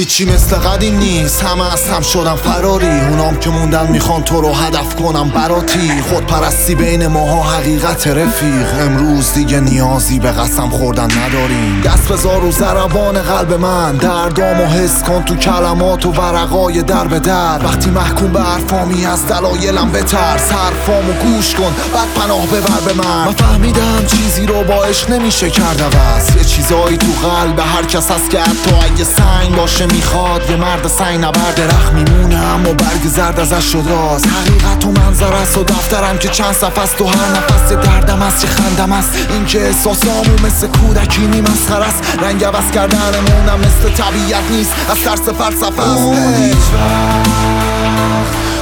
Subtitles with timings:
[0.00, 1.42] هیچی مثل قدیم نیست.
[1.42, 3.00] همه از هم شدم فراری.
[3.00, 6.02] اونام که موندن می‌خوان تو رو هدف کنم براتی.
[6.10, 8.66] خود پرستی بین ماها حقیقت رفیق.
[8.80, 11.82] امروز دیگه نیازی به قسم خوردن نداریم.
[11.84, 13.96] دست بذار رو زربان قلب من.
[13.96, 17.64] دردامو حس کن تو کلمات و ورقای در به در.
[17.64, 21.74] وقتی محکوم به حرفامی از دلایلم بترس حرفامو گوش کن.
[21.94, 23.24] بعد پناه ببر به من.
[23.24, 26.36] من فهمیدم چیزی رو با نمیشه کرد عوض.
[26.36, 30.86] یه چیزایی تو قلب هر کس هست که حتی اگه سنگ باشه می‌خواد یه مرد
[30.88, 35.64] سنگ نبر درخت میمونه اما برگ زرد ازش شد راز حقیقت و منظر است و
[35.64, 39.10] دفترم که چند صفحه است و هر نفس یه دردم است یه خندم است.
[39.30, 42.02] این که احساسامو مثل کودکی نی مسخره است.
[42.22, 44.72] رنگ عوض کردنمونم مثل طبیعت نیست.
[44.90, 46.72] از ترس فلسفه است.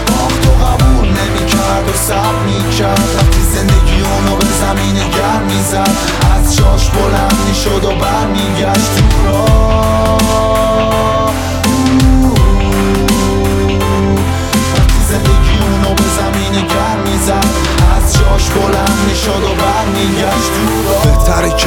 [0.07, 3.17] باخت و قبول نمی‌کرد و سب می‌کرد.
[3.17, 4.03] وقتی زندگی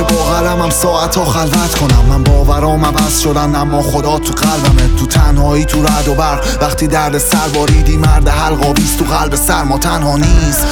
[0.01, 2.05] که با قلمم ساعت ها خلوت کنم.
[2.09, 4.95] من باورام عوض شدن اما خدا تو قلبمه.
[4.99, 6.57] تو تنهایی تو رد و برق.
[6.61, 10.65] وقتی درد سر باریدی مرد حلقاویز تو قلب سرما تنها نیست.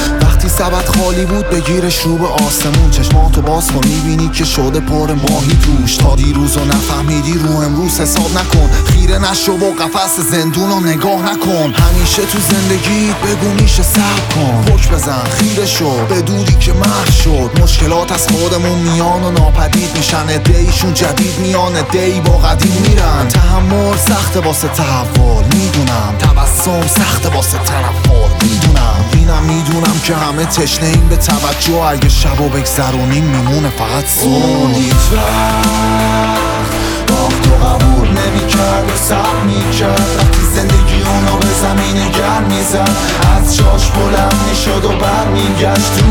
[0.60, 2.92] سبد خالی بود بگیرش رو به آسمون.
[2.92, 5.96] چشماتو باز کن می‌بینی که شده پر ماهی توش.
[5.96, 8.70] تا دیروز و نفهمیدی رو امروز حساب نکن.
[8.86, 11.74] خیره نشو و قفس زندون رو نگاه نکن.
[11.74, 14.66] همیشه تو زندگی بگو میشه صبر کن.
[14.66, 16.06] پک بزن خیره شو.
[16.06, 17.62] بدونی که محو شد.
[17.62, 20.26] مشکلات از خودمون میان و ناپدید میشن.
[20.56, 23.28] ایشون جدید میان دی با قدیم میرن.
[23.28, 26.16] تحمل سخت واسه تحول می‌دونم.
[26.20, 28.99] تبسم سخت واسه تنفر می‌دونم.
[29.40, 34.76] اینم می‌دونم که همه تشنه این به توجه اگه شب و بگذرونیم میمونه فقط صبح.
[34.76, 36.72] هیچ وقت
[37.08, 40.10] باخت و قبول نمی‌کرد و سب می‌کرد.
[40.18, 42.96] وقتی زندگی اونو به زمین گرم می‌زد
[43.38, 46.04] از جاش بلند می‌شد و برمیگشت تو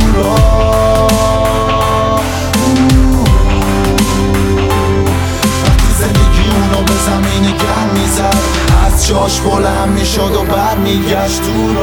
[6.82, 8.36] به زمین گرم می‌زد
[8.86, 11.74] از جاش بلند می‌شد و برمیگشت تو